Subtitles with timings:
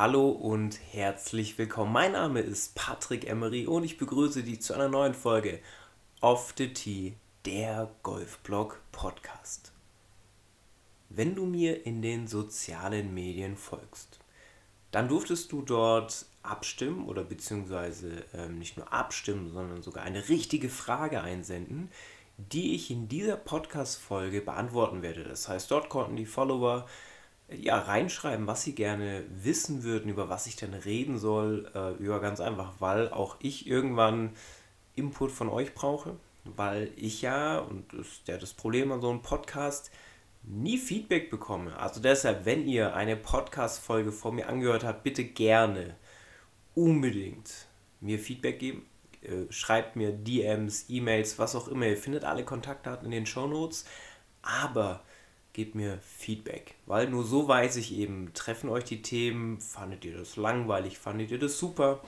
[0.00, 1.92] Hallo und herzlich willkommen.
[1.92, 5.60] Mein Name ist Patrick Emery und ich begrüße dich zu einer neuen Folge
[6.22, 9.72] Off the Tee, der Golfblog Podcast.
[11.10, 14.20] Wenn du mir in den sozialen Medien folgst,
[14.90, 20.70] dann durftest du dort abstimmen oder beziehungsweise ähm, nicht nur abstimmen, sondern sogar eine richtige
[20.70, 21.90] Frage einsenden,
[22.38, 25.24] die ich in dieser Podcast-Folge beantworten werde.
[25.24, 26.86] Das heißt, dort konnten die Follower
[27.56, 31.70] ja, reinschreiben, was sie gerne wissen würden, über was ich denn reden soll.
[31.74, 34.30] Äh, ja, ganz einfach, weil auch ich irgendwann
[34.94, 39.10] Input von euch brauche, weil ich ja, und das ist ja das Problem an so
[39.10, 39.90] einem Podcast,
[40.42, 41.78] nie Feedback bekomme.
[41.78, 45.96] Also deshalb, wenn ihr eine Podcast-Folge von mir angehört habt, bitte gerne
[46.74, 47.66] unbedingt
[48.00, 48.86] mir Feedback geben.
[49.22, 51.86] Äh, schreibt mir DMs, E-Mails, was auch immer.
[51.86, 53.84] Ihr findet alle Kontaktdaten in den Show Notes.
[54.42, 55.02] Aber
[55.52, 60.16] gebt mir Feedback, weil nur so weiß ich eben, treffen euch die Themen, fandet ihr
[60.16, 62.00] das langweilig, fandet ihr das super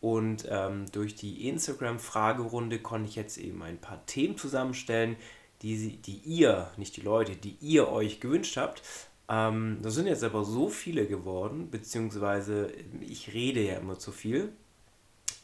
[0.00, 5.16] und ähm, durch die Instagram-Fragerunde konnte ich jetzt eben ein paar Themen zusammenstellen,
[5.62, 8.82] die, die ihr, nicht die Leute, die ihr euch gewünscht habt.
[9.28, 14.52] Ähm, das sind jetzt aber so viele geworden, beziehungsweise ich rede ja immer zu viel,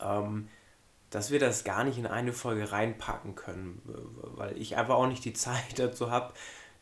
[0.00, 0.48] ähm,
[1.10, 3.82] dass wir das gar nicht in eine Folge reinpacken können,
[4.36, 6.34] weil ich einfach auch nicht die Zeit dazu habe,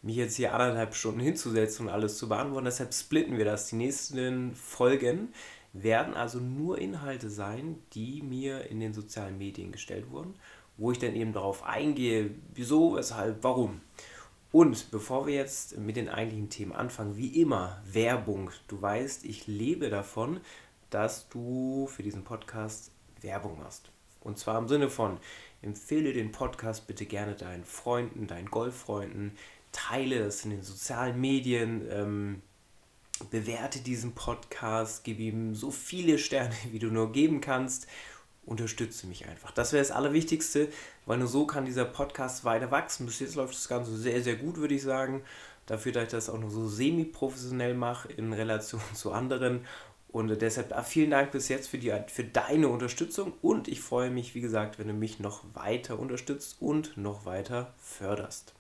[0.03, 2.65] mich jetzt hier anderthalb Stunden hinzusetzen und alles zu beantworten.
[2.65, 3.69] Deshalb splitten wir das.
[3.69, 5.33] Die nächsten Folgen
[5.73, 10.35] werden also nur Inhalte sein, die mir in den sozialen Medien gestellt wurden,
[10.77, 13.81] wo ich dann eben darauf eingehe, wieso, weshalb, warum.
[14.53, 18.51] Und bevor wir jetzt mit den eigentlichen Themen anfangen, wie immer, Werbung.
[18.67, 20.41] Du weißt, ich lebe davon,
[20.89, 23.93] dass du für diesen Podcast Werbung machst.
[24.21, 25.19] Und zwar im Sinne von,
[25.63, 29.33] empfehle den Podcast bitte gerne deinen Freunden, deinen Golffreunden,
[29.73, 32.43] teile es in den sozialen Medien, ähm,
[33.31, 37.87] bewerte diesen Podcast, gib ihm so viele Sterne, wie du nur geben kannst.
[38.47, 39.53] Unterstütze mich einfach.
[39.53, 40.69] Das wäre das Allerwichtigste,
[41.07, 43.07] weil nur so kann dieser Podcast weiter wachsen.
[43.07, 45.23] Bis jetzt läuft das Ganze sehr, sehr gut, würde ich sagen.
[45.67, 49.67] Dafür, dass ich das auch nur so semi-professionell mache in Relation zu anderen.
[50.09, 53.35] Und deshalb ah, vielen Dank bis jetzt für, die, für deine Unterstützung.
[53.43, 57.75] Und ich freue mich, wie gesagt, wenn du mich noch weiter unterstützt und noch weiter
[57.79, 58.55] förderst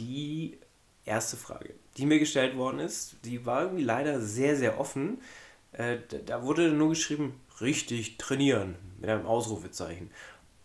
[0.00, 0.58] die
[1.04, 5.20] erste Frage, die mir gestellt worden ist, die war irgendwie leider sehr, sehr offen.
[5.72, 10.10] Äh, da wurde nur geschrieben, richtig trainieren, mit einem Ausrufezeichen.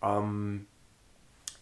[0.02, 0.66] Ähm,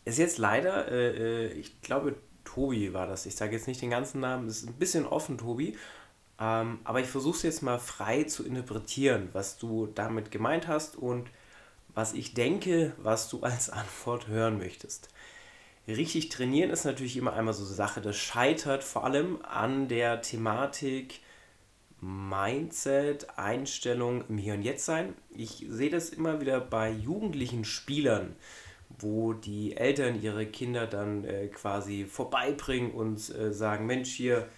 [0.04, 3.26] ist jetzt leider, äh, äh, ich glaube, Tobi war das.
[3.26, 5.76] Ich sage jetzt nicht den ganzen Namen, es ist ein bisschen offen, Tobi.
[6.38, 10.96] Ähm, aber ich versuche es jetzt mal frei zu interpretieren, was du damit gemeint hast
[10.96, 11.28] und
[11.94, 15.08] was ich denke, was du als Antwort hören möchtest.
[15.86, 18.00] Richtig trainieren ist natürlich immer einmal so Sache.
[18.00, 21.20] Das scheitert vor allem an der Thematik
[22.00, 25.14] Mindset, Einstellung im Hier und Jetzt sein.
[25.30, 28.34] Ich sehe das immer wieder bei jugendlichen Spielern,
[28.98, 34.48] wo die Eltern ihre Kinder dann äh, quasi vorbeibringen und äh, sagen, Mensch, hier,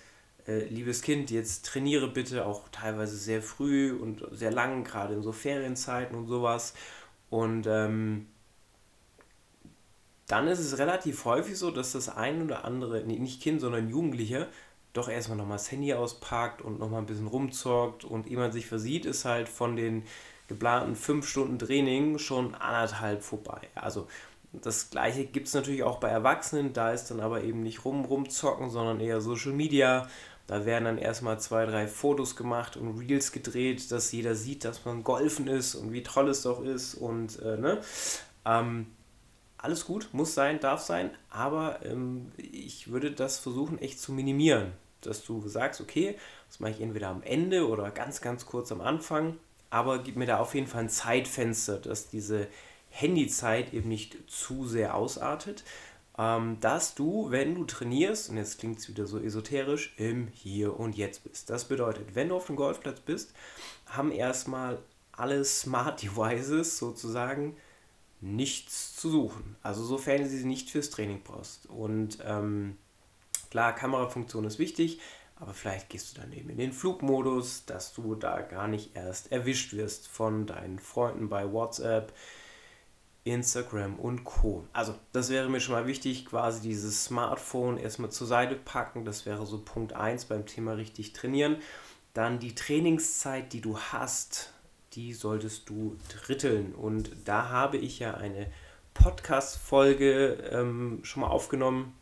[0.47, 5.23] äh, liebes Kind, jetzt trainiere bitte auch teilweise sehr früh und sehr lang, gerade in
[5.23, 6.75] so Ferienzeiten und sowas.
[7.31, 8.27] Und ähm,
[10.27, 13.89] dann ist es relativ häufig so, dass das ein oder andere, nee, nicht Kind, sondern
[13.89, 14.49] Jugendliche,
[14.93, 18.67] doch erstmal nochmal das Handy auspackt und nochmal ein bisschen rumzockt und ehe man sich
[18.67, 20.05] versieht, ist halt von den
[20.49, 23.61] geplanten fünf Stunden Training schon anderthalb vorbei.
[23.75, 24.07] Also
[24.53, 28.05] das gleiche gibt es natürlich auch bei Erwachsenen, da ist dann aber eben nicht rum
[28.05, 30.09] rumzocken, sondern eher Social Media.
[30.47, 34.85] Da werden dann erstmal zwei, drei Fotos gemacht und Reels gedreht, dass jeder sieht, dass
[34.85, 37.81] man golfen ist und wie toll es doch ist und äh, ne.
[38.45, 38.87] Ähm,
[39.67, 44.71] alles gut, muss sein, darf sein, aber ähm, ich würde das versuchen echt zu minimieren,
[45.01, 46.17] dass du sagst, okay,
[46.49, 49.37] das mache ich entweder am Ende oder ganz, ganz kurz am Anfang,
[49.69, 52.47] aber gib mir da auf jeden Fall ein Zeitfenster, dass diese
[52.91, 55.65] Handyzeit eben nicht zu sehr ausartet,
[56.17, 60.79] ähm, dass du, wenn du trainierst, und jetzt klingt es wieder so esoterisch, im Hier
[60.79, 61.51] und Jetzt bist.
[61.51, 63.33] Das bedeutet, wenn du auf dem Golfplatz bist,
[63.87, 64.79] haben erstmal
[65.11, 67.57] alle Smart Devices sozusagen
[68.21, 69.57] nichts zu suchen.
[69.63, 71.67] Also sofern du sie nicht fürs Training brauchst.
[71.67, 72.77] Und ähm,
[73.51, 75.01] klar, Kamerafunktion ist wichtig,
[75.37, 79.33] aber vielleicht gehst du dann eben in den Flugmodus, dass du da gar nicht erst
[79.33, 82.15] erwischt wirst von deinen Freunden bei WhatsApp,
[83.25, 84.65] Instagram und Co.
[84.73, 89.05] Also das wäre mir schon mal wichtig, quasi dieses Smartphone erstmal zur Seite packen.
[89.05, 91.57] Das wäre so Punkt 1 beim Thema richtig trainieren.
[92.15, 94.55] Dann die Trainingszeit, die du hast,
[94.97, 96.75] die solltest du dritteln.
[96.75, 98.51] Und da habe ich ja eine
[98.95, 101.95] Podcast-Folge ähm, schon mal aufgenommen.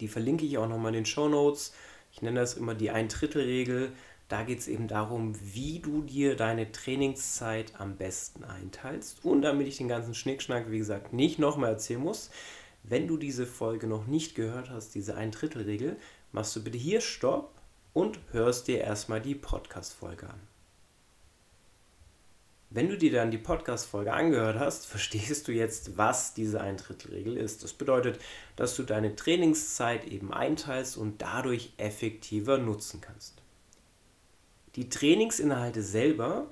[0.00, 1.74] Die verlinke ich auch nochmal in den Show Notes.
[2.12, 3.92] Ich nenne das immer die Ein-Drittel-Regel.
[4.28, 9.24] Da geht es eben darum, wie du dir deine Trainingszeit am besten einteilst.
[9.24, 12.30] Und damit ich den ganzen Schnickschnack, wie gesagt, nicht nochmal erzählen muss,
[12.84, 15.96] wenn du diese Folge noch nicht gehört hast, diese Ein-Drittel-Regel,
[16.32, 17.52] machst du bitte hier Stopp
[17.92, 20.51] und hörst dir erstmal die Podcast-Folge an.
[22.74, 27.62] Wenn du dir dann die Podcast-Folge angehört hast, verstehst du jetzt, was diese Eintrittelregel ist.
[27.62, 28.18] Das bedeutet,
[28.56, 33.42] dass du deine Trainingszeit eben einteilst und dadurch effektiver nutzen kannst.
[34.76, 36.50] Die Trainingsinhalte selber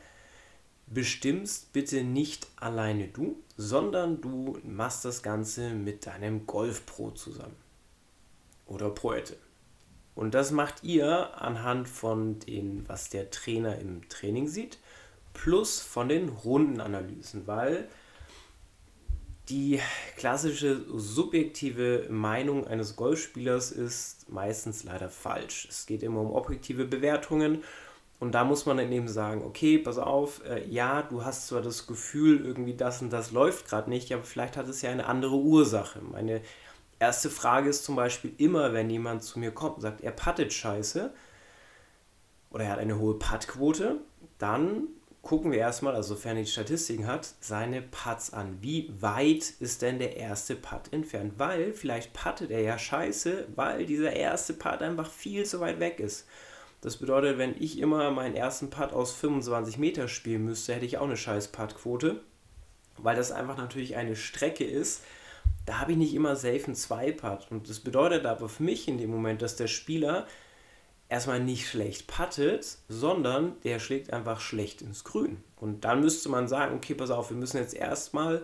[0.86, 7.56] bestimmst bitte nicht alleine du, sondern du machst das Ganze mit deinem Golf Pro zusammen
[8.66, 9.38] oder Proette.
[10.14, 14.78] Und das macht ihr anhand von dem, was der Trainer im Training sieht
[15.32, 17.88] plus von den Rundenanalysen, weil
[19.48, 19.80] die
[20.16, 25.66] klassische subjektive Meinung eines Golfspielers ist meistens leider falsch.
[25.68, 27.64] Es geht immer um objektive Bewertungen
[28.20, 31.62] und da muss man dann eben sagen, okay, pass auf, äh, ja, du hast zwar
[31.62, 35.06] das Gefühl, irgendwie das und das läuft gerade nicht, aber vielleicht hat es ja eine
[35.06, 36.00] andere Ursache.
[36.00, 36.42] Meine
[36.98, 40.52] erste Frage ist zum Beispiel immer, wenn jemand zu mir kommt und sagt, er puttet
[40.52, 41.12] scheiße
[42.50, 43.96] oder er hat eine hohe Puttquote,
[44.38, 44.88] dann
[45.22, 48.58] gucken wir erstmal, also sofern er die Statistiken hat, seine Putts an.
[48.60, 51.34] Wie weit ist denn der erste Putt entfernt?
[51.36, 56.00] Weil vielleicht puttet er ja scheiße, weil dieser erste Putt einfach viel zu weit weg
[56.00, 56.26] ist.
[56.80, 60.96] Das bedeutet, wenn ich immer meinen ersten Putt aus 25 Meter spielen müsste, hätte ich
[60.96, 62.22] auch eine scheiß Puttquote,
[62.96, 65.02] weil das einfach natürlich eine Strecke ist.
[65.66, 67.48] Da habe ich nicht immer safe einen 2-Putt.
[67.50, 70.26] Und das bedeutet aber für mich in dem Moment, dass der Spieler
[71.10, 75.42] erstmal nicht schlecht puttet, sondern der schlägt einfach schlecht ins Grün.
[75.56, 78.42] Und dann müsste man sagen, okay, pass auf, wir müssen jetzt erstmal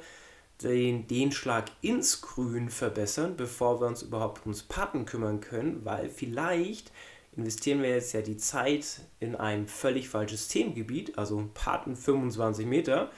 [0.63, 6.11] den, den Schlag ins Grün verbessern, bevor wir uns überhaupt ums Putten kümmern können, weil
[6.11, 6.91] vielleicht
[7.37, 13.11] investieren wir jetzt ja die Zeit in ein völlig falsches Themengebiet, also Putten 25 Meter,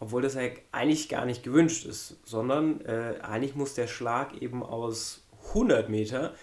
[0.00, 0.42] obwohl das ja
[0.72, 6.34] eigentlich gar nicht gewünscht ist, sondern äh, eigentlich muss der Schlag eben aus 100 Meter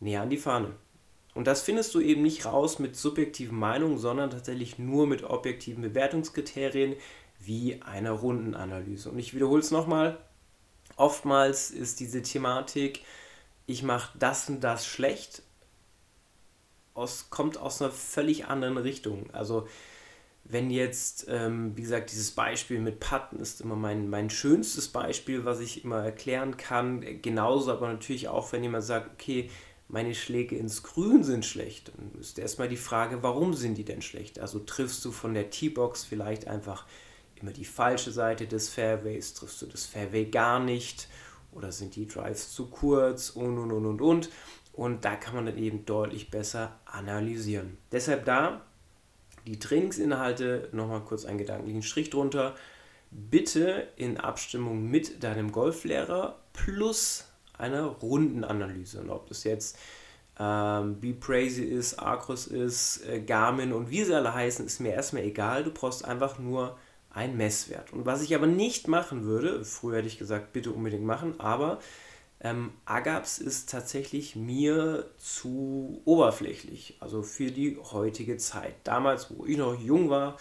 [0.00, 0.74] näher an die Fahne.
[1.36, 5.82] Und das findest du eben nicht raus mit subjektiven Meinungen, sondern tatsächlich nur mit objektiven
[5.82, 6.96] Bewertungskriterien
[7.38, 9.10] wie einer Rundenanalyse.
[9.10, 10.18] Und ich wiederhole es nochmal.
[10.96, 13.02] Oftmals ist diese Thematik,
[13.66, 15.42] ich mache das und das schlecht,
[16.94, 19.28] aus, kommt aus einer völlig anderen Richtung.
[19.34, 19.68] Also
[20.44, 25.44] wenn jetzt, ähm, wie gesagt, dieses Beispiel mit Patten ist immer mein, mein schönstes Beispiel,
[25.44, 27.04] was ich immer erklären kann.
[27.20, 29.50] Genauso aber natürlich auch, wenn jemand sagt, okay,
[29.88, 34.02] meine Schläge ins Grün sind schlecht, dann ist erstmal die Frage, warum sind die denn
[34.02, 34.40] schlecht?
[34.40, 36.86] Also triffst du von der T-Box vielleicht einfach
[37.36, 41.08] immer die falsche Seite des Fairways, triffst du das Fairway gar nicht
[41.52, 44.30] oder sind die Drives zu kurz und und und und und.
[44.72, 47.78] Und da kann man dann eben deutlich besser analysieren.
[47.92, 48.62] Deshalb da
[49.46, 52.54] die Trainingsinhalte, nochmal kurz einen gedanklichen Strich drunter.
[53.10, 57.24] Bitte in Abstimmung mit deinem Golflehrer plus
[57.58, 59.00] einer Rundenanalyse.
[59.00, 59.78] Und ob das jetzt
[60.38, 64.92] ähm, Be Crazy ist, Acros ist, äh, Garmin und wie sie alle heißen, ist mir
[64.92, 65.64] erstmal egal.
[65.64, 66.76] Du brauchst einfach nur
[67.10, 67.92] einen Messwert.
[67.92, 71.80] Und was ich aber nicht machen würde, früher hätte ich gesagt, bitte unbedingt machen, aber
[72.40, 78.74] ähm, Agaps ist tatsächlich mir zu oberflächlich, also für die heutige Zeit.
[78.84, 80.36] Damals, wo ich noch jung war,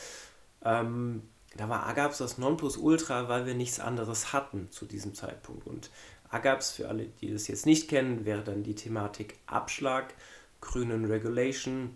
[0.63, 1.21] ähm,
[1.55, 5.65] da war Agaps das Nonplusultra, weil wir nichts anderes hatten zu diesem Zeitpunkt.
[5.65, 5.89] Und
[6.29, 10.13] AGAPS, für alle, die das jetzt nicht kennen, wäre dann die Thematik Abschlag,
[10.61, 11.95] grünen Regulation,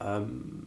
[0.00, 0.66] ähm,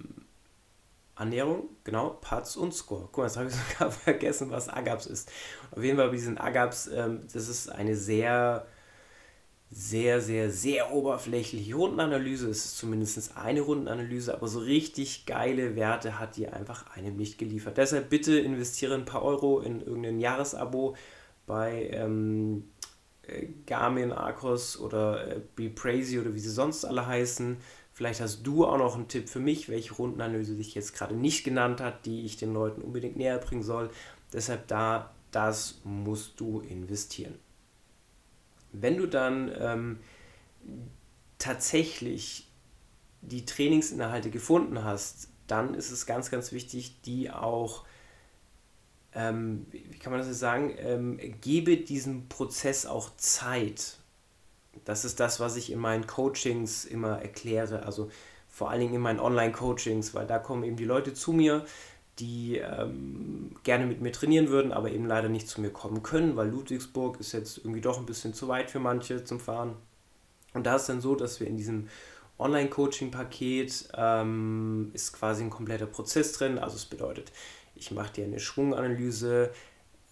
[1.17, 3.09] Ernährung, genau, Parts und Score.
[3.11, 5.31] Guck mal, jetzt habe ich sogar vergessen, was AGAPS ist.
[5.71, 8.67] Auf jeden Fall bei diesen AGAPS, ähm, das ist eine sehr,
[9.69, 12.49] sehr, sehr, sehr oberflächliche Rundenanalyse.
[12.49, 17.37] Es ist zumindest eine Rundenanalyse, aber so richtig geile Werte hat die einfach einem nicht
[17.37, 17.77] geliefert.
[17.77, 20.95] Deshalb bitte investiere ein paar Euro in irgendein Jahresabo
[21.47, 22.65] bei ähm,
[23.23, 27.57] äh, Garmin, Arcos oder äh, Be Crazy oder wie sie sonst alle heißen.
[27.93, 31.43] Vielleicht hast du auch noch einen Tipp für mich, welche Rundenanalyse sich jetzt gerade nicht
[31.43, 33.89] genannt hat, die ich den Leuten unbedingt näher bringen soll.
[34.31, 37.39] Deshalb da, das musst du investieren.
[38.71, 39.99] Wenn du dann ähm,
[41.39, 42.47] tatsächlich
[43.21, 47.85] die Trainingsinhalte gefunden hast, dann ist es ganz, ganz wichtig, die auch
[49.13, 53.97] ähm, wie kann man das jetzt sagen, ähm, gebe diesem Prozess auch Zeit.
[54.85, 58.09] Das ist das, was ich in meinen Coachings immer erkläre, also
[58.47, 61.65] vor allen Dingen in meinen Online-Coachings, weil da kommen eben die Leute zu mir,
[62.19, 66.35] die ähm, gerne mit mir trainieren würden, aber eben leider nicht zu mir kommen können,
[66.35, 69.75] weil Ludwigsburg ist jetzt irgendwie doch ein bisschen zu weit für manche zum Fahren.
[70.53, 71.87] Und da ist dann so, dass wir in diesem
[72.39, 76.57] Online-Coaching-Paket ähm, ist quasi ein kompletter Prozess drin.
[76.57, 77.31] Also es bedeutet,
[77.77, 79.51] ich mache dir eine Schwunganalyse,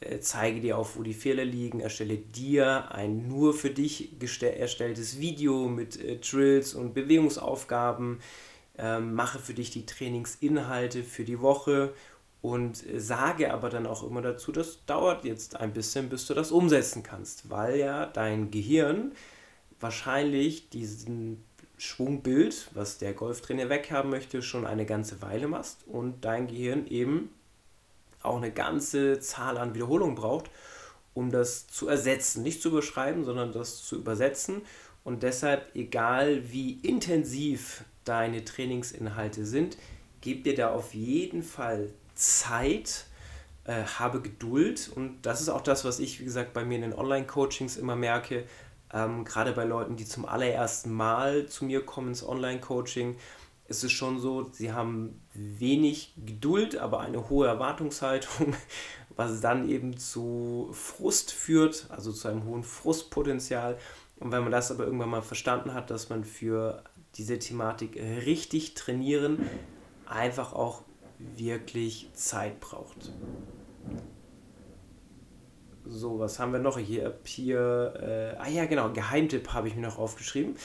[0.01, 5.19] äh, zeige dir auf, wo die Fehler liegen, erstelle dir ein nur für dich erstelltes
[5.19, 8.19] Video mit äh, Drills und Bewegungsaufgaben,
[8.77, 11.93] äh, mache für dich die Trainingsinhalte für die Woche
[12.41, 16.33] und äh, sage aber dann auch immer dazu, das dauert jetzt ein bisschen, bis du
[16.33, 19.13] das umsetzen kannst, weil ja dein Gehirn
[19.79, 21.43] wahrscheinlich diesen
[21.77, 27.29] Schwungbild, was der Golftrainer weghaben möchte, schon eine ganze Weile machst und dein Gehirn eben
[28.25, 30.49] auch eine ganze Zahl an Wiederholungen braucht,
[31.13, 32.43] um das zu ersetzen.
[32.43, 34.61] Nicht zu überschreiben, sondern das zu übersetzen.
[35.03, 39.77] Und deshalb, egal wie intensiv deine Trainingsinhalte sind,
[40.21, 43.05] gib dir da auf jeden Fall Zeit,
[43.65, 44.89] äh, habe Geduld.
[44.93, 47.95] Und das ist auch das, was ich, wie gesagt, bei mir in den Online-Coachings immer
[47.95, 48.45] merke.
[48.93, 53.15] Ähm, gerade bei Leuten, die zum allerersten Mal zu mir kommen ins Online-Coaching,
[53.67, 58.55] ist es schon so, sie haben wenig Geduld, aber eine hohe Erwartungshaltung,
[59.15, 63.77] was dann eben zu Frust führt, also zu einem hohen Frustpotenzial.
[64.17, 66.83] Und wenn man das aber irgendwann mal verstanden hat, dass man für
[67.15, 69.49] diese Thematik richtig trainieren
[70.05, 70.83] einfach auch
[71.35, 73.11] wirklich Zeit braucht.
[75.85, 77.19] So, was haben wir noch hier?
[77.23, 80.55] Hier, äh, ah ja, genau, Geheimtipp habe ich mir noch aufgeschrieben.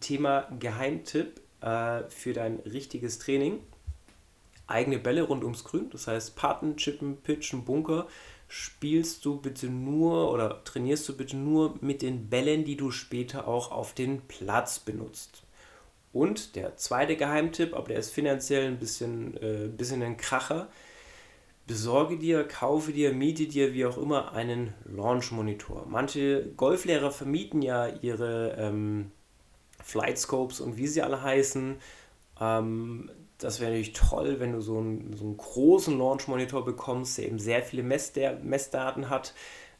[0.00, 3.60] Thema Geheimtipp äh, für dein richtiges Training.
[4.66, 8.06] Eigene Bälle rund ums Grün, das heißt Patten, Chippen, Pitchen, Bunker,
[8.46, 13.48] spielst du bitte nur oder trainierst du bitte nur mit den Bällen, die du später
[13.48, 15.42] auch auf den Platz benutzt.
[16.12, 20.68] Und der zweite Geheimtipp, aber der ist finanziell ein bisschen, äh, bisschen ein Kracher.
[21.68, 25.86] Besorge dir, kaufe dir, miete dir, wie auch immer, einen Launch-Monitor.
[25.88, 29.12] Manche Golflehrer vermieten ja ihre ähm,
[29.90, 31.76] Flight Scopes und wie sie alle heißen.
[32.40, 37.26] Ähm, das wäre natürlich toll, wenn du so einen, so einen großen Launch-Monitor bekommst, der
[37.26, 39.34] eben sehr viele Messda Messdaten hat.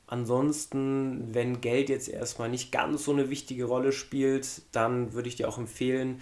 [0.07, 5.37] Ansonsten, wenn Geld jetzt erstmal nicht ganz so eine wichtige Rolle spielt, dann würde ich
[5.37, 6.21] dir auch empfehlen,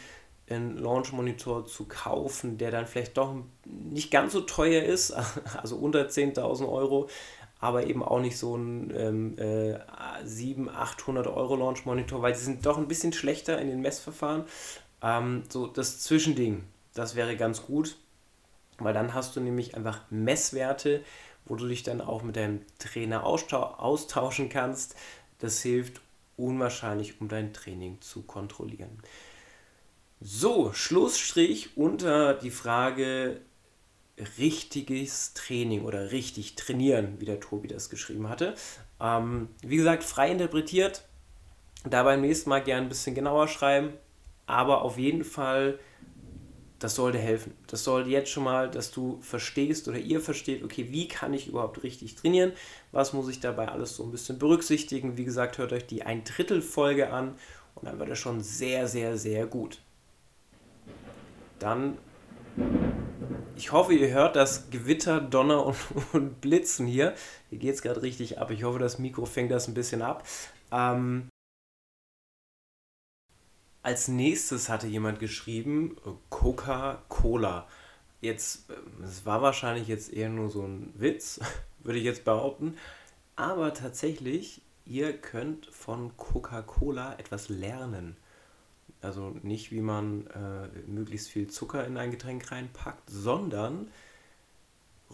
[0.50, 5.10] einen Launch-Monitor zu kaufen, der dann vielleicht doch nicht ganz so teuer ist,
[5.56, 7.08] also unter 10.000 Euro,
[7.60, 9.78] aber eben auch nicht so ein ähm, äh,
[10.24, 14.44] 700, 800 Euro Launch Monitor, weil sie sind doch ein bisschen schlechter in den Messverfahren.
[15.02, 17.96] Ähm, so das Zwischending, das wäre ganz gut,
[18.78, 21.02] weil dann hast du nämlich einfach Messwerte,
[21.46, 24.94] wo du dich dann auch mit deinem Trainer austauschen kannst.
[25.38, 26.00] Das hilft
[26.36, 29.00] unwahrscheinlich, um dein Training zu kontrollieren.
[30.20, 33.40] So, Schlussstrich unter die Frage,
[34.38, 38.54] richtiges Training oder richtig trainieren, wie der Tobi das geschrieben hatte.
[39.00, 41.04] Ähm, wie gesagt, frei interpretiert.
[41.84, 43.92] Da beim nächsten Mal gerne ein bisschen genauer schreiben.
[44.46, 45.78] Aber auf jeden Fall,
[46.78, 47.54] das sollte helfen.
[47.66, 51.48] Das sollte jetzt schon mal, dass du verstehst oder ihr versteht, okay, wie kann ich
[51.48, 52.52] überhaupt richtig trainieren?
[52.92, 55.16] Was muss ich dabei alles so ein bisschen berücksichtigen?
[55.16, 57.34] Wie gesagt, hört euch die ein Drittel Folge an
[57.74, 59.80] und dann wird es schon sehr, sehr, sehr gut.
[61.58, 61.98] Dann
[63.56, 65.76] ich hoffe, ihr hört das Gewitter, Donner und,
[66.12, 67.14] und Blitzen hier.
[67.50, 68.50] Hier geht es gerade richtig ab.
[68.50, 70.26] Ich hoffe, das Mikro fängt das ein bisschen ab.
[70.70, 71.28] Ähm,
[73.82, 75.96] als nächstes hatte jemand geschrieben,
[76.30, 77.66] Coca-Cola.
[78.20, 78.70] Jetzt,
[79.02, 81.40] es war wahrscheinlich jetzt eher nur so ein Witz,
[81.80, 82.76] würde ich jetzt behaupten.
[83.36, 88.16] Aber tatsächlich, ihr könnt von Coca-Cola etwas lernen.
[89.00, 93.88] Also nicht, wie man äh, möglichst viel Zucker in ein Getränk reinpackt, sondern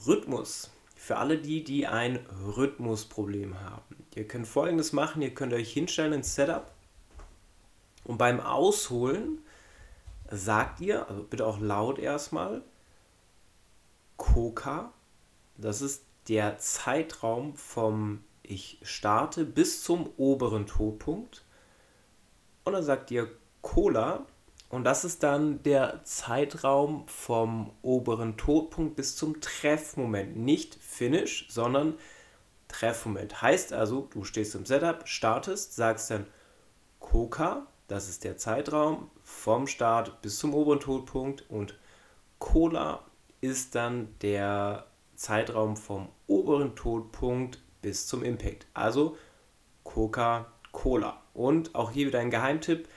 [0.06, 0.70] Rhythmus.
[0.96, 2.18] Für alle die, die ein
[2.56, 4.06] Rhythmusproblem haben.
[4.14, 6.72] Ihr könnt folgendes machen: Ihr könnt euch hinstellen ins Setup
[8.04, 9.38] und beim Ausholen
[10.30, 12.62] sagt ihr, also bitte auch laut erstmal,
[14.16, 14.92] Coca.
[15.56, 21.44] Das ist der Zeitraum vom Ich starte bis zum oberen Todpunkt.
[22.64, 23.30] Und dann sagt ihr
[23.64, 24.26] Cola.
[24.68, 30.36] Und das ist dann der Zeitraum vom oberen Todpunkt bis zum Treffmoment.
[30.36, 31.94] Nicht Finish, sondern
[32.68, 33.42] Treffmoment.
[33.42, 36.26] Heißt also, du stehst im Setup, startest, sagst dann
[37.00, 41.78] Coca, das ist der Zeitraum vom Start bis zum oberen Todpunkt und
[42.38, 43.04] Cola
[43.40, 48.66] ist dann der Zeitraum vom oberen Todpunkt bis zum Impact.
[48.74, 49.16] Also
[49.84, 51.22] Coca-Cola.
[51.32, 52.88] Und auch hier wieder ein Geheimtipp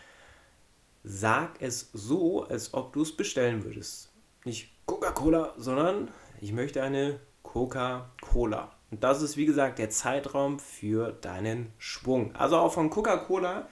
[1.08, 4.12] sag es so, als ob du es bestellen würdest.
[4.44, 6.10] Nicht Coca-Cola, sondern
[6.42, 8.72] ich möchte eine Coca-Cola.
[8.92, 12.36] Und das ist, wie gesagt, der Zeitraum für deinen Schwung.
[12.36, 13.68] Also auch von Coca-Cola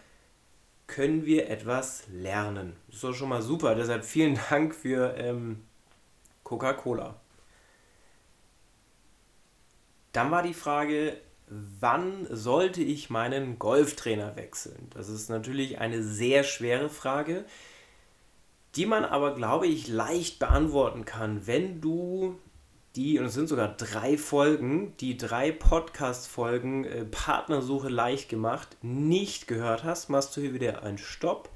[0.87, 2.75] können wir etwas lernen.
[2.87, 3.75] Das ist doch schon mal super.
[3.75, 5.63] Deshalb vielen Dank für ähm,
[6.43, 7.15] Coca-Cola.
[10.13, 14.89] Dann war die Frage, wann sollte ich meinen Golftrainer wechseln?
[14.93, 17.45] Das ist natürlich eine sehr schwere Frage,
[18.75, 22.37] die man aber, glaube ich, leicht beantworten kann, wenn du
[22.95, 29.47] die, und es sind sogar drei Folgen, die drei Podcast-Folgen äh, Partnersuche leicht gemacht, nicht
[29.47, 31.49] gehört hast, machst du hier wieder einen Stopp,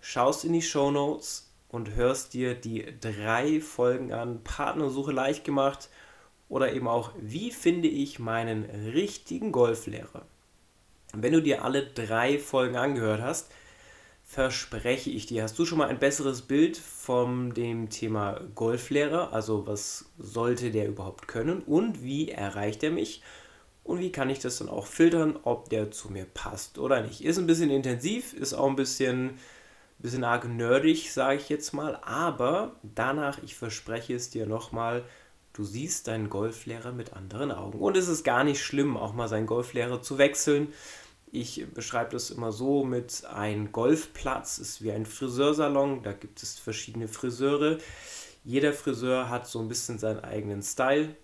[0.00, 5.88] schaust in die Show Notes und hörst dir die drei Folgen an Partnersuche leicht gemacht
[6.54, 10.24] oder eben auch, wie finde ich meinen richtigen Golflehrer.
[11.12, 13.50] Wenn du dir alle drei Folgen angehört hast,
[14.22, 19.66] verspreche ich dir, hast du schon mal ein besseres Bild von dem Thema Golflehrer, also
[19.66, 23.20] was sollte der überhaupt können und wie erreicht er mich
[23.82, 27.24] und wie kann ich das dann auch filtern, ob der zu mir passt oder nicht.
[27.24, 29.40] Ist ein bisschen intensiv, ist auch ein bisschen,
[29.98, 35.02] bisschen arg nerdig, sage ich jetzt mal, aber danach, ich verspreche es dir nochmal,
[35.54, 37.78] du siehst deinen Golflehrer mit anderen Augen.
[37.78, 40.68] Und es ist gar nicht schlimm, auch mal seinen Golflehrer zu wechseln
[41.34, 46.58] ich beschreibe das immer so mit ein Golfplatz ist wie ein Friseursalon, da gibt es
[46.58, 47.78] verschiedene Friseure.
[48.44, 51.16] Jeder Friseur hat so ein bisschen seinen eigenen Style.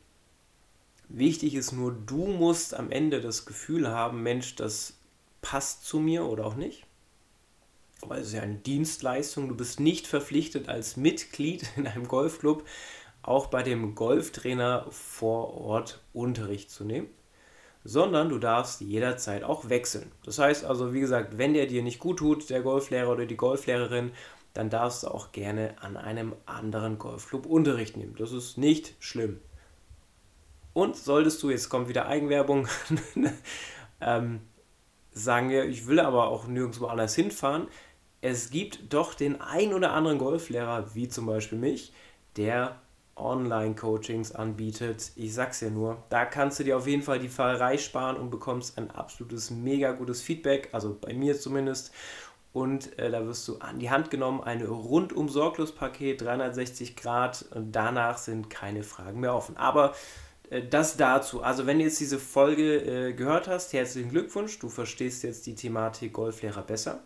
[1.08, 4.94] Wichtig ist nur, du musst am Ende das Gefühl haben, Mensch, das
[5.42, 6.86] passt zu mir oder auch nicht.
[8.00, 9.48] Weil es ist ja eine Dienstleistung.
[9.48, 12.64] Du bist nicht verpflichtet, als Mitglied in einem Golfclub
[13.22, 17.08] auch bei dem Golftrainer vor Ort Unterricht zu nehmen
[17.84, 20.12] sondern du darfst jederzeit auch wechseln.
[20.24, 23.36] Das heißt also, wie gesagt, wenn der dir nicht gut tut, der Golflehrer oder die
[23.36, 24.12] Golflehrerin,
[24.52, 28.16] dann darfst du auch gerne an einem anderen Golfclub Unterricht nehmen.
[28.18, 29.40] Das ist nicht schlimm.
[30.72, 32.68] Und solltest du, jetzt kommt wieder Eigenwerbung,
[34.00, 34.40] ähm,
[35.12, 37.68] sagen wir, ich will aber auch nirgendwo anders hinfahren,
[38.22, 41.92] es gibt doch den ein oder anderen Golflehrer, wie zum Beispiel mich,
[42.36, 42.80] der
[43.20, 45.12] Online-Coachings anbietet.
[45.16, 48.30] Ich sag's ja nur, da kannst du dir auf jeden Fall die Fahrerei sparen und
[48.30, 51.92] bekommst ein absolutes mega gutes Feedback, also bei mir zumindest.
[52.52, 57.44] Und äh, da wirst du an die Hand genommen, ein rundum sorglos Paket, 360 Grad.
[57.54, 59.56] Und danach sind keine Fragen mehr offen.
[59.56, 59.94] Aber
[60.50, 61.42] äh, das dazu.
[61.42, 64.58] Also wenn du jetzt diese Folge äh, gehört hast, herzlichen Glückwunsch.
[64.58, 67.00] Du verstehst jetzt die Thematik Golflehrer besser.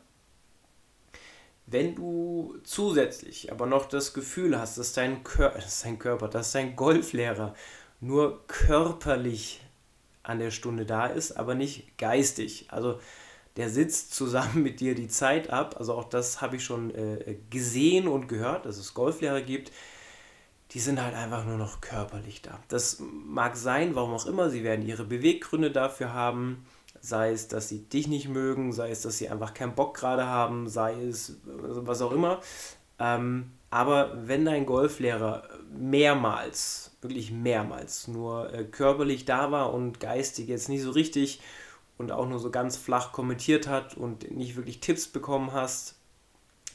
[1.67, 6.53] Wenn du zusätzlich aber noch das Gefühl hast, dass dein, Kör dass dein Körper, dass
[6.53, 7.55] dein Golflehrer
[8.01, 9.61] nur körperlich
[10.23, 12.67] an der Stunde da ist, aber nicht geistig.
[12.69, 12.99] Also
[13.57, 15.77] der sitzt zusammen mit dir die Zeit ab.
[15.79, 19.73] Also auch das habe ich schon äh, gesehen und gehört, dass es Golflehrer gibt,
[20.73, 22.59] die sind halt einfach nur noch körperlich da.
[22.69, 26.67] Das mag sein, warum auch immer, sie werden ihre Beweggründe dafür haben
[27.05, 30.27] sei es, dass sie dich nicht mögen, sei es, dass sie einfach keinen Bock gerade
[30.27, 32.41] haben, sei es was auch immer.
[32.99, 40.49] Ähm, aber wenn dein Golflehrer mehrmals, wirklich mehrmals, nur äh, körperlich da war und geistig
[40.49, 41.43] jetzt nicht so richtig
[41.99, 45.97] und auch nur so ganz flach kommentiert hat und nicht wirklich Tipps bekommen hast,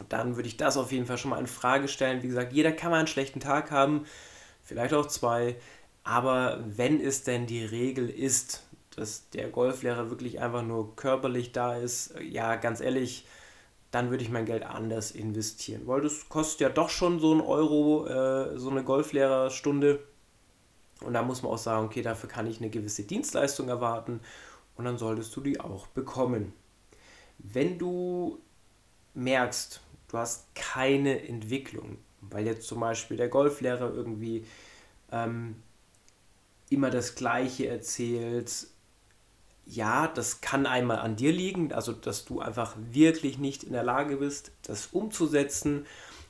[0.09, 2.21] dann würde ich das auf jeden Fall schon mal in Frage stellen.
[2.21, 4.05] Wie gesagt, jeder kann mal einen schlechten Tag haben,
[4.63, 5.55] vielleicht auch zwei,
[6.03, 8.63] aber wenn es denn die Regel ist,
[8.95, 13.25] dass der Golflehrer wirklich einfach nur körperlich da ist, ja, ganz ehrlich,
[13.91, 15.83] dann würde ich mein Geld anders investieren.
[15.85, 19.99] Weil das kostet ja doch schon so ein Euro, äh, so eine Golflehrerstunde.
[21.01, 24.19] Und da muss man auch sagen, okay, dafür kann ich eine gewisse Dienstleistung erwarten
[24.75, 26.53] und dann solltest du die auch bekommen.
[27.37, 28.39] Wenn du
[29.13, 34.45] merkst, du hast keine Entwicklung, weil jetzt zum Beispiel der Golflehrer irgendwie
[35.11, 35.55] ähm,
[36.69, 38.67] immer das Gleiche erzählt,
[39.69, 43.83] ja, das kann einmal an dir liegen, also dass du einfach wirklich nicht in der
[43.83, 45.85] Lage bist, das umzusetzen.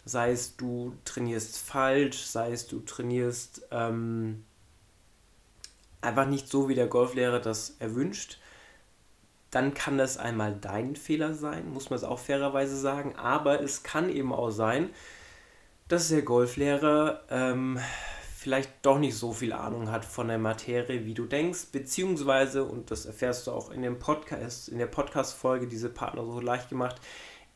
[0.06, 4.44] Sei es du trainierst falsch, sei es du trainierst ähm,
[6.02, 8.40] einfach nicht so, wie der Golflehrer das erwünscht.
[9.52, 13.16] Dann kann das einmal dein Fehler sein, muss man es auch fairerweise sagen.
[13.16, 14.90] Aber es kann eben auch sein,
[15.88, 17.80] dass der Golflehrer ähm,
[18.40, 22.90] vielleicht doch nicht so viel Ahnung hat von der Materie, wie du denkst, beziehungsweise, und
[22.90, 27.02] das erfährst du auch in dem Podcast, in der Podcast-Folge, diese Partner so leicht gemacht,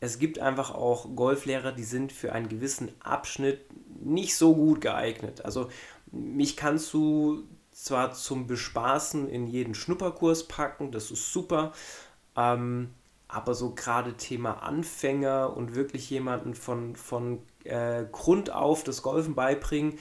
[0.00, 3.64] es gibt einfach auch Golflehrer, die sind für einen gewissen Abschnitt
[4.04, 5.42] nicht so gut geeignet.
[5.46, 5.70] Also
[6.12, 11.72] mich kannst du zwar zum Bespaßen in jeden Schnupperkurs packen, das ist super,
[12.36, 12.90] ähm,
[13.26, 19.34] aber so gerade Thema Anfänger und wirklich jemanden von, von äh, Grund auf das Golfen
[19.34, 19.98] beibringen,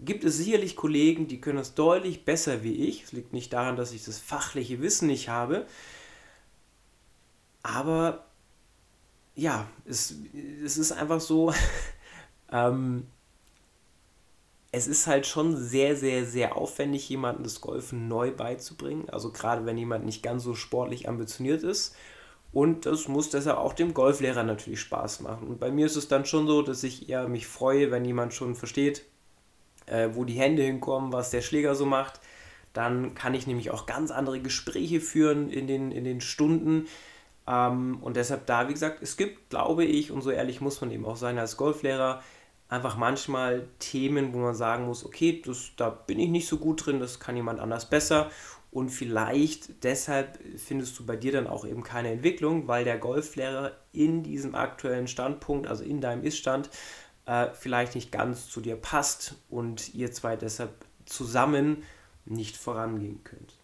[0.00, 3.04] gibt es sicherlich Kollegen, die können es deutlich besser wie ich.
[3.04, 5.66] Es liegt nicht daran, dass ich das fachliche Wissen nicht habe.
[7.62, 8.26] Aber
[9.34, 10.14] ja, es,
[10.64, 11.54] es ist einfach so,
[12.52, 13.06] ähm,
[14.72, 19.08] es ist halt schon sehr, sehr, sehr aufwendig, jemandem das Golfen neu beizubringen.
[19.10, 21.94] Also gerade wenn jemand nicht ganz so sportlich ambitioniert ist.
[22.52, 25.48] Und das muss deshalb auch dem Golflehrer natürlich Spaß machen.
[25.48, 28.34] Und bei mir ist es dann schon so, dass ich eher mich freue, wenn jemand
[28.34, 29.04] schon versteht,
[29.86, 32.20] äh, wo die Hände hinkommen, was der Schläger so macht.
[32.72, 36.86] Dann kann ich nämlich auch ganz andere Gespräche führen in den, in den Stunden.
[37.46, 40.90] Ähm, und deshalb da, wie gesagt, es gibt, glaube ich, und so ehrlich muss man
[40.90, 42.22] eben auch sein als Golflehrer,
[42.68, 46.86] einfach manchmal Themen, wo man sagen muss, okay, das, da bin ich nicht so gut
[46.86, 48.30] drin, das kann jemand anders besser.
[48.70, 53.72] Und vielleicht deshalb findest du bei dir dann auch eben keine Entwicklung, weil der Golflehrer
[53.92, 56.70] in diesem aktuellen Standpunkt, also in deinem Iststand,
[57.26, 60.72] äh, vielleicht nicht ganz zu dir passt und ihr zwei deshalb
[61.06, 61.82] zusammen
[62.24, 63.54] nicht vorangehen könnt.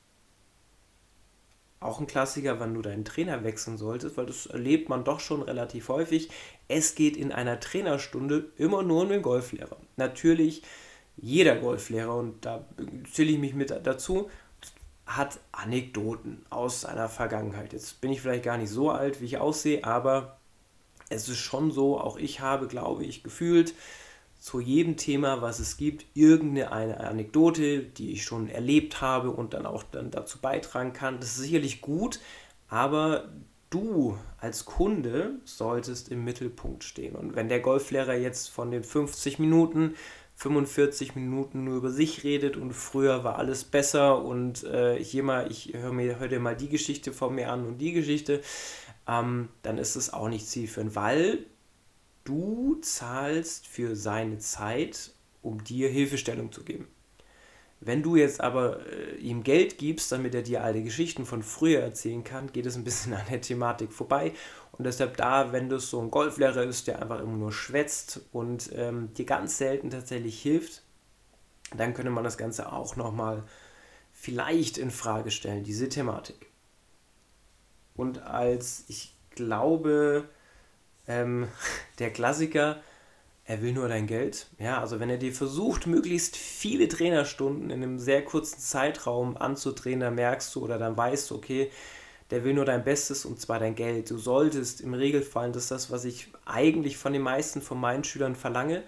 [1.80, 5.42] Auch ein Klassiker, wann du deinen Trainer wechseln solltest, weil das erlebt man doch schon
[5.42, 6.28] relativ häufig.
[6.66, 9.76] Es geht in einer Trainerstunde immer nur um den Golflehrer.
[9.96, 10.62] Natürlich,
[11.16, 12.66] jeder Golflehrer, und da
[13.12, 14.28] zähle ich mich mit dazu,
[15.06, 17.72] hat Anekdoten aus seiner Vergangenheit.
[17.72, 20.37] Jetzt bin ich vielleicht gar nicht so alt, wie ich aussehe, aber
[21.08, 23.74] es ist schon so, auch ich habe, glaube ich, gefühlt
[24.38, 29.66] zu jedem Thema, was es gibt, irgendeine Anekdote, die ich schon erlebt habe und dann
[29.66, 31.18] auch dann dazu beitragen kann.
[31.18, 32.20] Das ist sicherlich gut,
[32.68, 33.28] aber
[33.70, 37.16] du als Kunde solltest im Mittelpunkt stehen.
[37.16, 39.94] Und wenn der Golflehrer jetzt von den 50 Minuten
[40.38, 45.50] 45 Minuten nur über sich redet und früher war alles besser und äh, hier mal,
[45.50, 48.40] ich höre mir hör dir mal die Geschichte von mir an und die Geschichte,
[49.08, 51.46] ähm, dann ist es auch nicht zielführend, weil
[52.24, 56.86] du zahlst für seine Zeit, um dir Hilfestellung zu geben.
[57.80, 61.80] Wenn du jetzt aber äh, ihm Geld gibst, damit er dir alte Geschichten von früher
[61.80, 64.32] erzählen kann, geht es ein bisschen an der Thematik vorbei.
[64.72, 68.70] Und deshalb da, wenn das so ein Golflehrer ist, der einfach immer nur schwätzt und
[68.74, 70.82] ähm, dir ganz selten tatsächlich hilft,
[71.76, 73.44] dann könnte man das Ganze auch nochmal
[74.12, 76.47] vielleicht in Frage stellen, diese Thematik.
[77.98, 80.28] Und als ich glaube,
[81.08, 81.48] ähm,
[81.98, 82.80] der Klassiker,
[83.44, 84.46] er will nur dein Geld.
[84.58, 90.00] Ja, also wenn er dir versucht, möglichst viele Trainerstunden in einem sehr kurzen Zeitraum anzudrehen,
[90.00, 91.70] dann merkst du oder dann weißt du, okay,
[92.30, 94.10] der will nur dein Bestes und zwar dein Geld.
[94.10, 98.04] Du solltest im Regelfall, das ist das, was ich eigentlich von den meisten von meinen
[98.04, 98.84] Schülern verlange,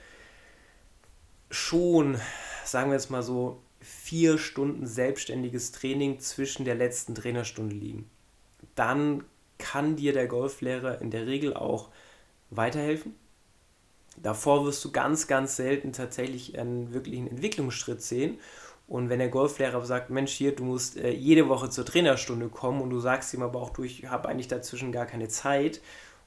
[1.50, 2.20] schon,
[2.64, 8.08] sagen wir jetzt mal so, vier Stunden selbstständiges Training zwischen der letzten Trainerstunde liegen.
[8.74, 9.24] Dann
[9.58, 11.88] kann dir der Golflehrer in der Regel auch
[12.50, 13.14] weiterhelfen.
[14.16, 18.38] Davor wirst du ganz, ganz selten tatsächlich einen wirklichen Entwicklungsschritt sehen.
[18.88, 22.80] Und wenn der Golflehrer sagt, Mensch, hier, du musst äh, jede Woche zur Trainerstunde kommen
[22.80, 25.80] und du sagst ihm aber auch, du, ich habe eigentlich dazwischen gar keine Zeit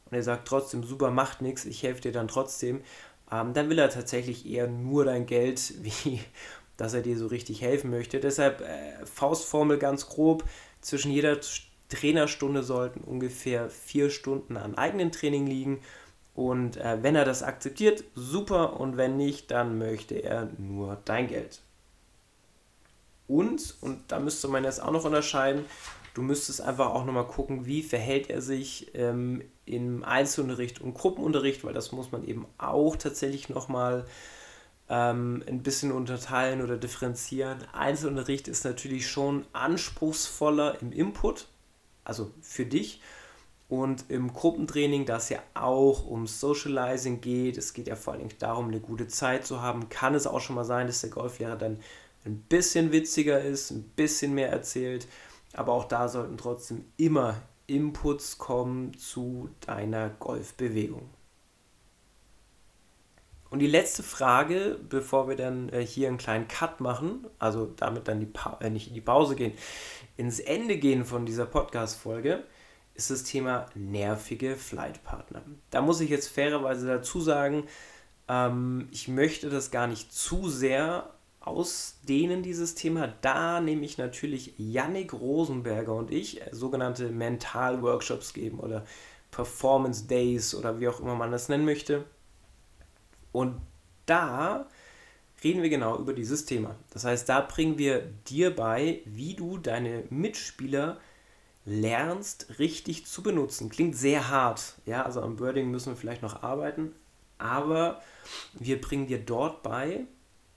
[0.05, 2.81] und er sagt trotzdem, super, macht nichts, ich helfe dir dann trotzdem,
[3.29, 6.21] ähm, dann will er tatsächlich eher nur dein Geld, wie
[6.77, 8.19] dass er dir so richtig helfen möchte.
[8.19, 10.43] Deshalb äh, Faustformel ganz grob,
[10.81, 11.39] zwischen jeder
[11.93, 15.79] Trainerstunde sollten ungefähr vier Stunden an eigenen Training liegen
[16.35, 18.79] und äh, wenn er das akzeptiert, super.
[18.79, 21.61] Und wenn nicht, dann möchte er nur dein Geld.
[23.27, 25.65] Und, und da müsste man jetzt auch noch unterscheiden,
[26.13, 31.63] du müsstest einfach auch nochmal gucken, wie verhält er sich ähm, im Einzelunterricht und Gruppenunterricht,
[31.63, 34.05] weil das muss man eben auch tatsächlich nochmal
[34.89, 37.59] ähm, ein bisschen unterteilen oder differenzieren.
[37.71, 41.47] Einzelunterricht ist natürlich schon anspruchsvoller im Input,
[42.03, 43.01] also für dich.
[43.69, 48.67] Und im Gruppentraining, das ja auch um Socializing geht, es geht ja vor allem darum,
[48.67, 51.79] eine gute Zeit zu haben, kann es auch schon mal sein, dass der Golflehrer dann
[52.25, 55.07] ein bisschen witziger ist, ein bisschen mehr erzählt.
[55.53, 61.09] Aber auch da sollten trotzdem immer Inputs kommen zu deiner Golfbewegung.
[63.49, 68.07] Und die letzte Frage, bevor wir dann äh, hier einen kleinen Cut machen, also damit
[68.07, 69.53] dann die pa äh, nicht in die Pause gehen,
[70.17, 72.43] ins Ende gehen von dieser Podcast-Folge,
[72.95, 75.41] ist das Thema nervige Flightpartner.
[75.71, 77.63] Da muss ich jetzt fairerweise dazu sagen,
[78.27, 83.13] ähm, ich möchte das gar nicht zu sehr ausdehnen, dieses Thema.
[83.21, 88.85] Da nehme ich natürlich Yannick Rosenberger und ich äh, sogenannte Mental-Workshops geben oder
[89.31, 92.05] Performance Days oder wie auch immer man das nennen möchte.
[93.31, 93.59] Und
[94.05, 94.67] da
[95.43, 96.75] reden wir genau über dieses Thema.
[96.91, 100.97] Das heißt, da bringen wir dir bei, wie du deine Mitspieler
[101.65, 103.69] lernst, richtig zu benutzen.
[103.69, 106.93] Klingt sehr hart, ja, also am Wording müssen wir vielleicht noch arbeiten,
[107.37, 108.01] aber
[108.53, 110.05] wir bringen dir dort bei,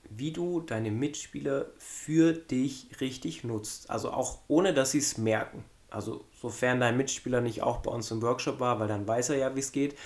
[0.09, 3.91] wie du deine Mitspieler für dich richtig nutzt.
[3.91, 5.65] Also auch ohne, dass sie es merken.
[5.91, 9.37] Also sofern dein Mitspieler nicht auch bei uns im Workshop war, weil dann weiß er
[9.37, 9.97] ja, wie es geht.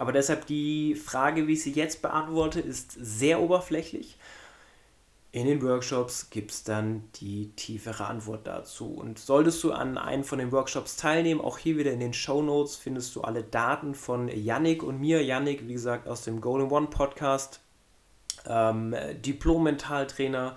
[0.00, 4.16] Aber deshalb die Frage, wie ich sie jetzt beantworte, ist sehr oberflächlich.
[5.30, 8.94] In den Workshops gibt es dann die tiefere Antwort dazu.
[8.94, 12.40] Und solltest du an einem von den Workshops teilnehmen, auch hier wieder in den Show
[12.40, 15.22] Notes findest du alle Daten von Yannick und mir.
[15.22, 17.60] Yannick, wie gesagt, aus dem Golden One Podcast,
[18.46, 20.56] ähm, Diplom-Mentaltrainer.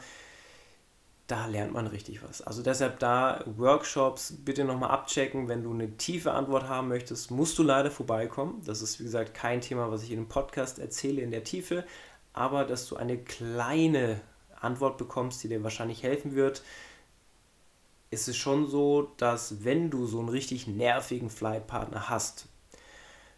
[1.27, 2.41] Da lernt man richtig was.
[2.41, 5.47] Also deshalb da Workshops bitte nochmal abchecken.
[5.47, 8.61] Wenn du eine tiefe Antwort haben möchtest, musst du leider vorbeikommen.
[8.65, 11.85] Das ist, wie gesagt, kein Thema, was ich in dem Podcast erzähle in der Tiefe.
[12.33, 14.19] Aber dass du eine kleine
[14.59, 16.61] Antwort bekommst, die dir wahrscheinlich helfen wird,
[18.11, 22.47] ist es schon so, dass wenn du so einen richtig nervigen Flightpartner hast,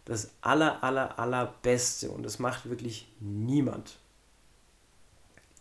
[0.03, 3.97] das aller, aller, allerbeste, und das macht wirklich niemand,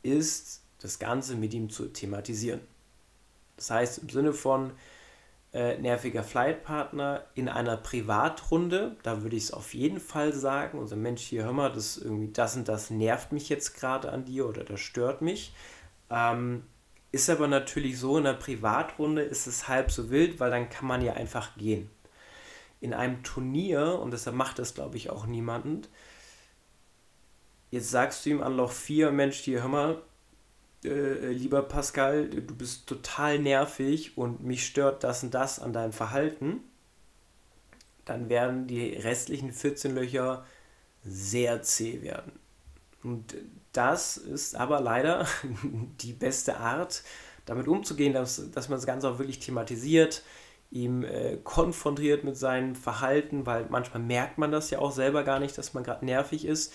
[0.02, 2.60] ist, das Ganze mit ihm zu thematisieren.
[3.56, 4.72] Das heißt, im Sinne von
[5.54, 10.96] äh, nerviger Flightpartner in einer Privatrunde, da würde ich es auf jeden Fall sagen, unser
[10.96, 14.46] Mensch hier, hör mal, das irgendwie das und das nervt mich jetzt gerade an dir
[14.46, 15.54] oder das stört mich.
[16.10, 16.64] Ähm,
[17.12, 20.86] ist aber natürlich so, in einer Privatrunde ist es halb so wild, weil dann kann
[20.86, 21.88] man ja einfach gehen.
[22.82, 25.86] In einem Turnier, und deshalb macht das glaube ich auch niemanden,
[27.70, 30.02] jetzt sagst du ihm an Loch 4, Mensch, hier, hör mal,
[30.84, 35.92] äh, lieber Pascal, du bist total nervig und mich stört das und das an deinem
[35.92, 36.60] Verhalten,
[38.04, 40.44] dann werden die restlichen 14 Löcher
[41.04, 42.32] sehr zäh werden.
[43.02, 43.34] Und
[43.72, 45.26] das ist aber leider
[46.00, 47.02] die beste Art,
[47.46, 50.22] damit umzugehen, dass, dass man das Ganze auch wirklich thematisiert,
[50.70, 55.38] ihm äh, konfrontiert mit seinem Verhalten, weil manchmal merkt man das ja auch selber gar
[55.38, 56.72] nicht, dass man gerade nervig ist.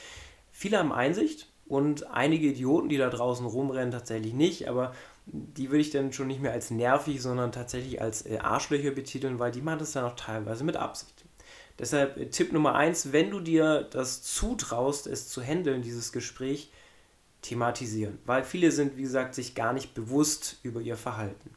[0.51, 4.93] Viele haben Einsicht, und einige Idioten, die da draußen rumrennen, tatsächlich nicht, aber
[5.27, 9.38] die würde ich dann schon nicht mehr als nervig, sondern tatsächlich als äh, Arschlöcher betiteln,
[9.39, 11.23] weil die machen das dann auch teilweise mit Absicht.
[11.77, 16.71] Deshalb äh, Tipp Nummer eins, wenn du dir das zutraust, es zu handeln, dieses Gespräch,
[17.43, 18.17] thematisieren.
[18.25, 21.51] Weil viele sind, wie gesagt, sich gar nicht bewusst über ihr Verhalten.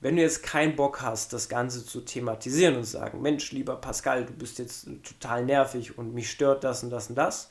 [0.00, 4.26] Wenn du jetzt keinen Bock hast, das Ganze zu thematisieren und sagen, Mensch, lieber Pascal,
[4.26, 7.50] du bist jetzt total nervig und mich stört das und das und das,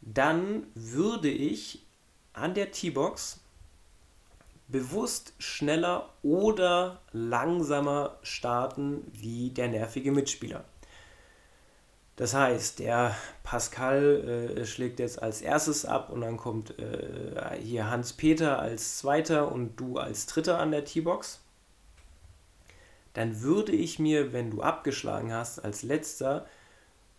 [0.00, 1.84] dann würde ich
[2.32, 3.40] an der T-Box
[4.68, 10.64] bewusst schneller oder langsamer starten wie der nervige Mitspieler.
[12.16, 17.90] Das heißt, der Pascal äh, schlägt jetzt als erstes ab und dann kommt äh, hier
[17.90, 21.40] Hans-Peter als zweiter und du als dritter an der T-Box.
[23.14, 26.46] Dann würde ich mir, wenn du abgeschlagen hast, als letzter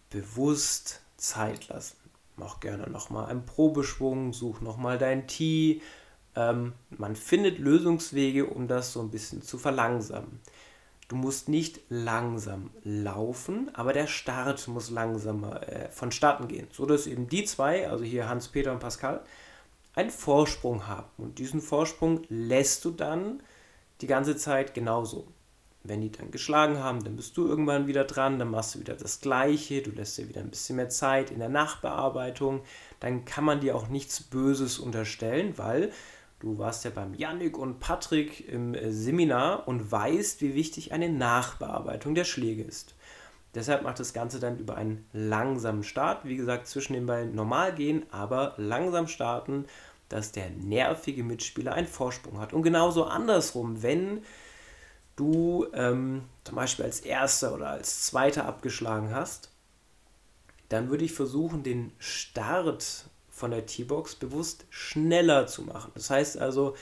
[0.10, 2.01] bewusst Zeit lassen
[2.42, 5.82] mach gerne nochmal einen Probeschwung, such nochmal dein Tee.
[6.36, 10.40] Ähm, man findet Lösungswege, um das so ein bisschen zu verlangsamen.
[11.08, 17.28] Du musst nicht langsam laufen, aber der Start muss langsamer äh, vonstatten gehen, sodass eben
[17.28, 19.22] die zwei, also hier Hans-Peter und Pascal,
[19.94, 21.10] einen Vorsprung haben.
[21.18, 23.44] Und diesen Vorsprung lässt du dann
[24.00, 25.28] die ganze Zeit genauso.
[25.84, 28.94] Wenn die dann geschlagen haben, dann bist du irgendwann wieder dran, dann machst du wieder
[28.94, 32.62] das Gleiche, du lässt dir wieder ein bisschen mehr Zeit in der Nachbearbeitung.
[33.00, 35.91] Dann kann man dir auch nichts Böses unterstellen, weil
[36.39, 41.10] du warst ja beim Yannick und Patrick im äh, Seminar und weißt, wie wichtig eine
[41.10, 42.94] Nachbearbeitung der Schläge ist.
[43.56, 46.26] Deshalb macht das Ganze dann über einen langsamen Start.
[46.26, 49.65] Wie gesagt, zwischen den Ballen normal gehen, aber langsam starten,
[50.10, 52.54] dass der nervige Mitspieler einen Vorsprung hat.
[52.54, 54.22] Und genauso andersrum, wenn
[55.22, 59.50] du ähm, zum Beispiel als Erster oder als Zweiter abgeschlagen hast,
[60.70, 65.92] dann würde ich versuchen, den Start von der T-Box bewusst schneller zu machen.
[65.94, 66.76] Das heißt also,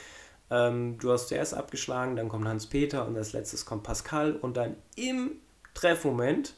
[0.50, 4.76] ähm, du hast zuerst abgeschlagen, dann kommt Hans-Peter und als letztes kommt Pascal und dann
[4.96, 5.32] im
[5.74, 6.54] Treffmoment,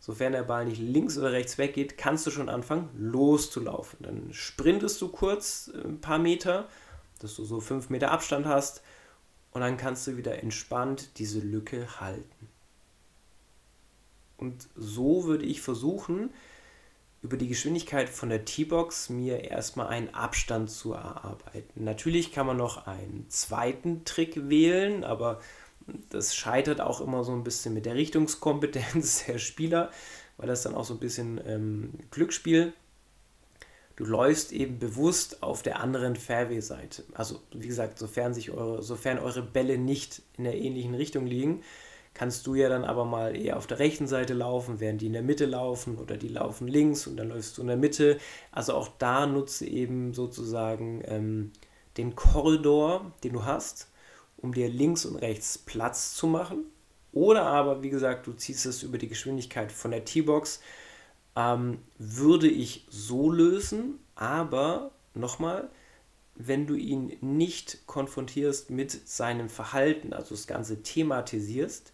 [0.00, 4.00] sofern der Ball nicht links oder rechts weggeht, kannst du schon anfangen loszulaufen.
[4.02, 6.68] Dann sprintest du kurz äh, ein paar Meter,
[7.20, 8.82] dass du so fünf Meter Abstand hast
[9.54, 12.48] und dann kannst du wieder entspannt diese Lücke halten.
[14.36, 16.30] Und so würde ich versuchen,
[17.22, 21.84] über die Geschwindigkeit von der T-Box mir erstmal einen Abstand zu erarbeiten.
[21.84, 25.40] Natürlich kann man noch einen zweiten Trick wählen, aber
[26.10, 29.90] das scheitert auch immer so ein bisschen mit der Richtungskompetenz der Spieler,
[30.36, 32.74] weil das dann auch so ein bisschen ähm, Glücksspiel
[33.96, 37.04] du läufst eben bewusst auf der anderen Fairway-Seite.
[37.14, 41.62] Also wie gesagt, sofern, sich eure, sofern eure Bälle nicht in der ähnlichen Richtung liegen,
[42.14, 45.12] kannst du ja dann aber mal eher auf der rechten Seite laufen, während die in
[45.12, 48.18] der Mitte laufen oder die laufen links und dann läufst du in der Mitte.
[48.52, 51.52] Also auch da nutze eben sozusagen ähm,
[51.96, 53.88] den Korridor, den du hast,
[54.36, 56.64] um dir links und rechts Platz zu machen.
[57.12, 60.60] Oder aber, wie gesagt, du ziehst es über die Geschwindigkeit von der T-Box,
[61.36, 65.70] ähm, würde ich so lösen, aber nochmal,
[66.36, 71.92] wenn du ihn nicht konfrontierst mit seinem Verhalten, also das Ganze thematisierst,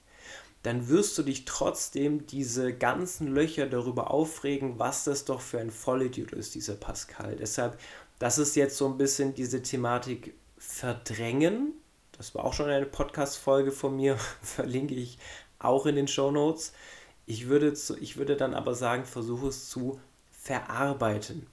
[0.63, 5.71] dann wirst du dich trotzdem diese ganzen Löcher darüber aufregen, was das doch für ein
[5.71, 7.37] Vollidiot ist, dieser Pascal.
[7.37, 7.79] Deshalb,
[8.19, 11.73] das ist jetzt so ein bisschen diese Thematik verdrängen.
[12.13, 15.19] Das war auch schon eine Podcast-Folge von mir, verlinke ich
[15.59, 16.73] auch in den Show Notes.
[17.31, 20.01] Ich würde, zu, ich würde dann aber sagen, versuche es zu
[20.33, 21.47] verarbeiten.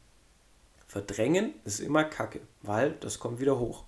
[0.87, 3.83] Verdrängen ist immer Kacke, weil das kommt wieder hoch.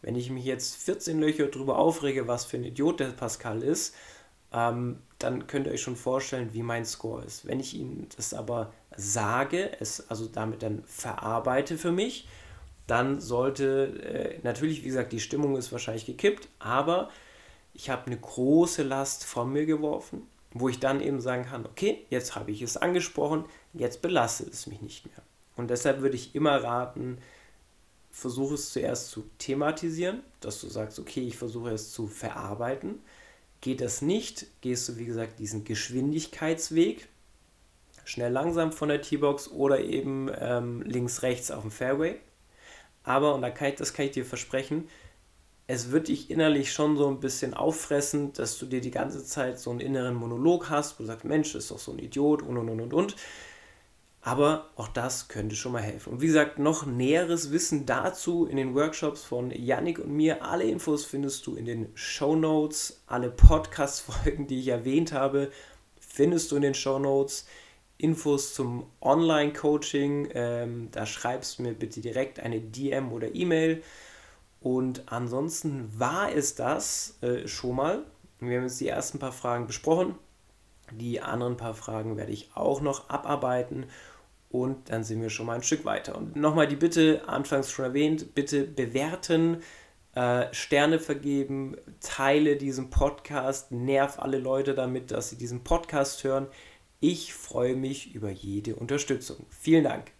[0.00, 3.94] Wenn ich mich jetzt 14 Löcher darüber aufrege, was für ein Idiot der Pascal ist,
[4.50, 7.46] ähm, dann könnt ihr euch schon vorstellen, wie mein Score ist.
[7.46, 12.26] Wenn ich Ihnen das aber sage, es also damit dann verarbeite für mich,
[12.86, 17.10] dann sollte äh, natürlich, wie gesagt, die Stimmung ist wahrscheinlich gekippt, aber
[17.74, 20.26] ich habe eine große Last von mir geworfen,
[20.60, 24.66] wo ich dann eben sagen kann, okay, jetzt habe ich es angesprochen, jetzt belastet es
[24.66, 25.22] mich nicht mehr.
[25.56, 27.18] Und deshalb würde ich immer raten,
[28.10, 33.00] versuche es zuerst zu thematisieren, dass du sagst, okay, ich versuche es zu verarbeiten
[33.60, 37.08] Geht das nicht, gehst du wie gesagt diesen Geschwindigkeitsweg,
[38.04, 42.20] schnell langsam von der T-Box oder eben ähm, links rechts auf dem Fairway.
[43.02, 44.88] Aber, und da kann ich, das kann ich dir versprechen,
[45.66, 49.58] es wird dich innerlich schon so ein bisschen auffressen, dass du dir die ganze Zeit
[49.58, 52.56] so einen inneren Monolog hast, wo du sagst, Mensch, ist doch so ein Idiot und
[52.56, 53.16] und und und und.
[54.20, 56.14] Aber auch das könnte schon mal helfen.
[56.14, 60.44] Und wie gesagt, noch näheres Wissen dazu in den Workshops von Yannick und mir.
[60.44, 63.02] Alle Infos findest du in den Show Notes.
[63.06, 65.50] Alle Podcast-Folgen, die ich erwähnt habe,
[66.00, 67.46] findest du in den Show Notes.
[67.98, 73.82] Infos zum Online-Coaching, ähm, da schreibst du mir bitte direkt eine DM oder E-Mail.
[74.66, 78.02] Und ansonsten war es das äh, schon mal.
[78.40, 80.16] Wir haben jetzt die ersten paar Fragen besprochen.
[80.90, 83.86] Die anderen paar Fragen werde ich auch noch abarbeiten
[84.50, 86.16] und dann sind wir schon mal ein Stück weiter.
[86.16, 89.62] Und nochmal die Bitte, anfangs schon erwähnt, bitte bewerten,
[90.16, 96.48] äh, Sterne vergeben, teile diesen Podcast, nerv alle Leute damit, dass sie diesen Podcast hören.
[96.98, 99.46] Ich freue mich über jede Unterstützung.
[99.48, 100.15] Vielen Dank.